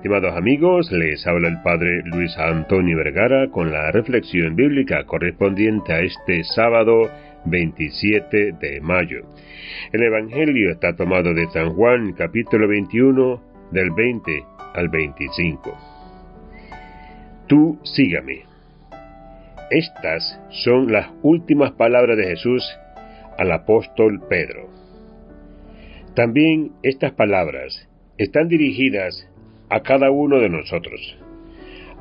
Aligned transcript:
Estimados 0.00 0.34
amigos, 0.34 0.90
les 0.92 1.26
habla 1.26 1.48
el 1.48 1.60
Padre 1.60 2.00
Luis 2.06 2.34
Antonio 2.38 2.96
Vergara 2.96 3.50
con 3.50 3.70
la 3.70 3.92
reflexión 3.92 4.56
bíblica 4.56 5.04
correspondiente 5.04 5.92
a 5.92 6.00
este 6.00 6.42
sábado 6.42 7.10
27 7.44 8.52
de 8.52 8.80
mayo. 8.80 9.26
El 9.92 10.02
Evangelio 10.02 10.70
está 10.70 10.96
tomado 10.96 11.34
de 11.34 11.46
San 11.48 11.74
Juan 11.74 12.14
capítulo 12.14 12.66
21 12.66 13.42
del 13.72 13.90
20 13.90 14.42
al 14.72 14.88
25. 14.88 15.78
Tú 17.46 17.78
sígame. 17.82 18.44
Estas 19.70 20.40
son 20.64 20.90
las 20.90 21.10
últimas 21.20 21.72
palabras 21.72 22.16
de 22.16 22.24
Jesús 22.24 22.66
al 23.36 23.52
apóstol 23.52 24.22
Pedro. 24.30 24.66
También 26.14 26.72
estas 26.82 27.12
palabras 27.12 27.86
están 28.16 28.48
dirigidas 28.48 29.29
a 29.70 29.82
cada 29.82 30.10
uno 30.10 30.38
de 30.38 30.48
nosotros, 30.48 31.16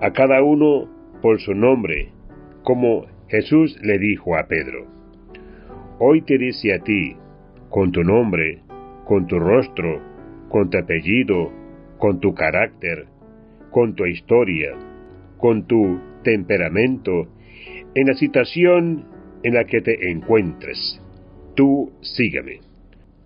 a 0.00 0.12
cada 0.12 0.42
uno 0.42 0.88
por 1.20 1.40
su 1.40 1.54
nombre, 1.54 2.08
como 2.62 3.06
Jesús 3.28 3.78
le 3.82 3.98
dijo 3.98 4.36
a 4.36 4.46
Pedro. 4.46 4.86
Hoy 5.98 6.22
te 6.22 6.38
dice 6.38 6.72
a 6.74 6.78
ti, 6.78 7.14
con 7.68 7.92
tu 7.92 8.02
nombre, 8.02 8.62
con 9.04 9.26
tu 9.26 9.38
rostro, 9.38 10.00
con 10.48 10.70
tu 10.70 10.78
apellido, 10.78 11.52
con 11.98 12.20
tu 12.20 12.34
carácter, 12.34 13.06
con 13.70 13.94
tu 13.94 14.06
historia, 14.06 14.70
con 15.36 15.66
tu 15.66 16.00
temperamento, 16.22 17.28
en 17.94 18.06
la 18.06 18.14
situación 18.14 19.04
en 19.42 19.54
la 19.54 19.64
que 19.64 19.82
te 19.82 20.10
encuentres. 20.10 21.02
Tú 21.54 21.92
sígueme. 22.00 22.60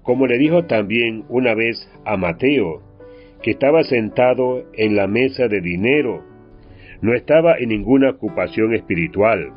Como 0.02 0.26
le 0.26 0.36
dijo 0.38 0.64
también 0.64 1.24
una 1.28 1.54
vez 1.54 1.88
a 2.04 2.16
Mateo, 2.16 2.82
que 3.42 3.52
estaba 3.52 3.82
sentado 3.84 4.64
en 4.74 4.96
la 4.96 5.06
mesa 5.06 5.48
de 5.48 5.60
dinero. 5.60 6.24
No 7.00 7.14
estaba 7.14 7.58
en 7.58 7.70
ninguna 7.70 8.10
ocupación 8.10 8.74
espiritual, 8.74 9.52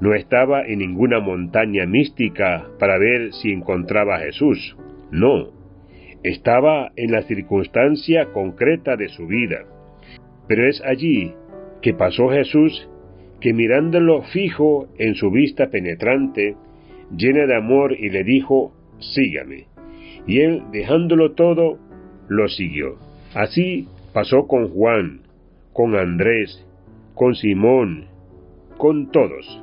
no 0.00 0.14
estaba 0.14 0.66
en 0.66 0.78
ninguna 0.78 1.20
montaña 1.20 1.84
mística 1.84 2.66
para 2.78 2.98
ver 2.98 3.34
si 3.34 3.52
encontraba 3.52 4.16
a 4.16 4.20
Jesús. 4.20 4.76
No, 5.10 5.50
estaba 6.22 6.92
en 6.96 7.12
la 7.12 7.22
circunstancia 7.22 8.32
concreta 8.32 8.96
de 8.96 9.08
su 9.08 9.26
vida. 9.26 9.66
Pero 10.48 10.66
es 10.66 10.82
allí 10.82 11.34
que 11.82 11.92
pasó 11.92 12.28
Jesús, 12.30 12.88
que 13.40 13.52
mirándolo 13.52 14.22
fijo 14.22 14.88
en 14.98 15.14
su 15.14 15.30
vista 15.30 15.70
penetrante, 15.70 16.56
llena 17.14 17.46
de 17.46 17.56
amor, 17.56 17.92
y 17.92 18.08
le 18.08 18.24
dijo, 18.24 18.72
sígame. 18.98 19.66
Y 20.26 20.40
él, 20.40 20.62
dejándolo 20.72 21.32
todo, 21.32 21.78
lo 22.28 22.48
siguió. 22.48 23.09
Así 23.34 23.86
pasó 24.12 24.46
con 24.48 24.68
Juan, 24.68 25.20
con 25.72 25.94
Andrés, 25.94 26.66
con 27.14 27.34
Simón, 27.34 28.06
con 28.76 29.10
todos. 29.12 29.62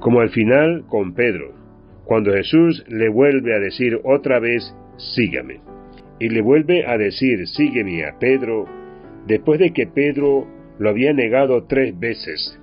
Como 0.00 0.20
al 0.20 0.30
final 0.30 0.84
con 0.88 1.14
Pedro, 1.14 1.52
cuando 2.04 2.32
Jesús 2.32 2.84
le 2.88 3.08
vuelve 3.08 3.54
a 3.54 3.58
decir 3.58 4.00
otra 4.04 4.38
vez, 4.38 4.74
sígame. 4.96 5.60
Y 6.18 6.28
le 6.28 6.40
vuelve 6.40 6.86
a 6.86 6.96
decir, 6.96 7.46
sígueme 7.48 8.04
a 8.06 8.18
Pedro, 8.18 8.66
después 9.26 9.58
de 9.58 9.72
que 9.72 9.86
Pedro 9.86 10.46
lo 10.78 10.88
había 10.88 11.12
negado 11.12 11.64
tres 11.64 11.98
veces. 11.98 12.58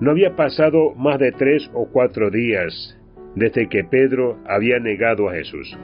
No 0.00 0.10
había 0.10 0.36
pasado 0.36 0.94
más 0.94 1.18
de 1.18 1.32
tres 1.32 1.70
o 1.74 1.88
cuatro 1.90 2.30
días 2.30 2.98
desde 3.34 3.68
que 3.68 3.84
Pedro 3.84 4.38
había 4.46 4.78
negado 4.78 5.28
a 5.28 5.34
Jesús. 5.34 5.76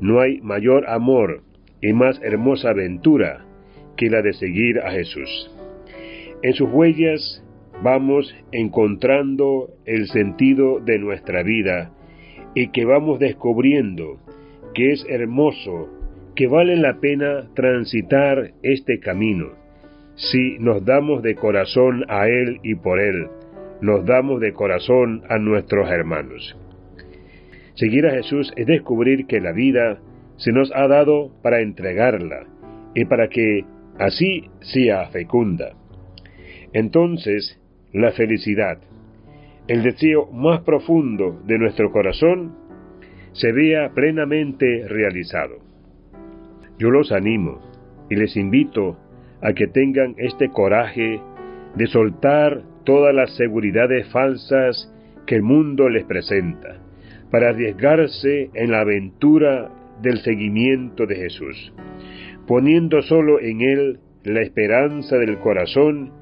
No 0.00 0.20
hay 0.20 0.40
mayor 0.40 0.88
amor 0.88 1.42
y 1.84 1.92
más 1.92 2.18
hermosa 2.22 2.70
aventura 2.70 3.44
que 3.98 4.08
la 4.08 4.22
de 4.22 4.32
seguir 4.32 4.78
a 4.78 4.90
Jesús. 4.90 5.50
En 6.42 6.54
sus 6.54 6.70
huellas 6.70 7.44
vamos 7.82 8.34
encontrando 8.52 9.68
el 9.84 10.06
sentido 10.08 10.80
de 10.80 10.98
nuestra 10.98 11.42
vida 11.42 11.92
y 12.54 12.68
que 12.68 12.86
vamos 12.86 13.18
descubriendo 13.18 14.18
que 14.72 14.92
es 14.92 15.04
hermoso, 15.10 15.90
que 16.34 16.46
vale 16.46 16.76
la 16.76 17.00
pena 17.00 17.50
transitar 17.54 18.52
este 18.62 18.98
camino. 18.98 19.50
Si 20.14 20.58
nos 20.60 20.86
damos 20.86 21.22
de 21.22 21.34
corazón 21.34 22.04
a 22.08 22.28
Él 22.28 22.60
y 22.62 22.76
por 22.76 22.98
Él, 22.98 23.26
nos 23.82 24.06
damos 24.06 24.40
de 24.40 24.54
corazón 24.54 25.22
a 25.28 25.36
nuestros 25.36 25.90
hermanos. 25.90 26.56
Seguir 27.74 28.06
a 28.06 28.12
Jesús 28.12 28.54
es 28.56 28.66
descubrir 28.66 29.26
que 29.26 29.40
la 29.40 29.52
vida 29.52 29.98
se 30.36 30.52
nos 30.52 30.72
ha 30.74 30.88
dado 30.88 31.30
para 31.42 31.60
entregarla 31.60 32.46
y 32.94 33.04
para 33.04 33.28
que 33.28 33.64
así 33.98 34.48
sea 34.60 35.08
fecunda. 35.08 35.72
Entonces, 36.72 37.60
la 37.92 38.12
felicidad, 38.12 38.78
el 39.68 39.82
deseo 39.82 40.26
más 40.32 40.60
profundo 40.62 41.40
de 41.46 41.58
nuestro 41.58 41.90
corazón, 41.92 42.56
se 43.32 43.52
vea 43.52 43.90
plenamente 43.94 44.86
realizado. 44.88 45.56
Yo 46.78 46.90
los 46.90 47.12
animo 47.12 47.60
y 48.10 48.16
les 48.16 48.36
invito 48.36 48.98
a 49.40 49.52
que 49.52 49.66
tengan 49.66 50.14
este 50.18 50.48
coraje 50.48 51.20
de 51.74 51.86
soltar 51.86 52.62
todas 52.84 53.14
las 53.14 53.34
seguridades 53.36 54.08
falsas 54.08 54.92
que 55.26 55.36
el 55.36 55.42
mundo 55.42 55.88
les 55.88 56.04
presenta, 56.04 56.78
para 57.30 57.50
arriesgarse 57.50 58.50
en 58.54 58.70
la 58.70 58.80
aventura 58.80 59.70
del 60.02 60.18
seguimiento 60.18 61.06
de 61.06 61.16
Jesús, 61.16 61.72
poniendo 62.46 63.02
solo 63.02 63.40
en 63.40 63.60
Él 63.60 64.00
la 64.24 64.40
esperanza 64.40 65.16
del 65.16 65.38
corazón 65.38 66.12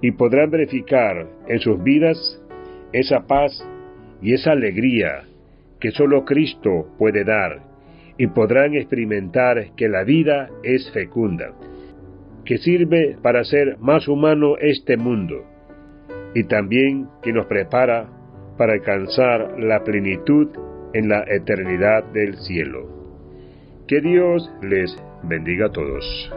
y 0.00 0.12
podrán 0.12 0.50
verificar 0.50 1.26
en 1.48 1.58
sus 1.60 1.82
vidas 1.82 2.40
esa 2.92 3.26
paz 3.26 3.66
y 4.22 4.34
esa 4.34 4.52
alegría 4.52 5.24
que 5.80 5.90
solo 5.90 6.24
Cristo 6.24 6.88
puede 6.98 7.24
dar 7.24 7.62
y 8.18 8.26
podrán 8.28 8.74
experimentar 8.74 9.74
que 9.76 9.88
la 9.88 10.04
vida 10.04 10.50
es 10.62 10.90
fecunda, 10.92 11.52
que 12.44 12.58
sirve 12.58 13.16
para 13.22 13.40
hacer 13.40 13.78
más 13.78 14.08
humano 14.08 14.56
este 14.58 14.96
mundo 14.96 15.44
y 16.34 16.44
también 16.44 17.08
que 17.22 17.32
nos 17.32 17.46
prepara 17.46 18.08
para 18.56 18.74
alcanzar 18.74 19.58
la 19.58 19.82
plenitud 19.82 20.48
en 20.92 21.08
la 21.08 21.24
eternidad 21.28 22.04
del 22.12 22.36
cielo. 22.36 22.86
Que 23.86 24.00
Dios 24.00 24.50
les 24.62 24.96
bendiga 25.22 25.66
a 25.66 25.72
todos. 25.72 26.30